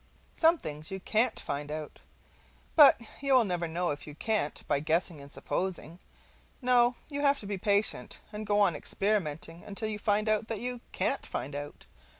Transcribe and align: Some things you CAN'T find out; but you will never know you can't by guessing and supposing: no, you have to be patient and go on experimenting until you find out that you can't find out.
Some 0.33 0.57
things 0.57 0.89
you 0.89 0.99
CAN'T 0.99 1.39
find 1.39 1.69
out; 1.71 1.99
but 2.75 2.99
you 3.21 3.35
will 3.35 3.43
never 3.43 3.67
know 3.67 3.95
you 4.03 4.15
can't 4.15 4.67
by 4.67 4.79
guessing 4.79 5.21
and 5.21 5.31
supposing: 5.31 5.99
no, 6.59 6.95
you 7.07 7.21
have 7.21 7.39
to 7.41 7.45
be 7.45 7.59
patient 7.59 8.19
and 8.33 8.47
go 8.47 8.59
on 8.61 8.75
experimenting 8.75 9.63
until 9.63 9.89
you 9.89 9.99
find 9.99 10.27
out 10.27 10.47
that 10.47 10.59
you 10.59 10.81
can't 10.91 11.23
find 11.27 11.53
out. 11.55 11.85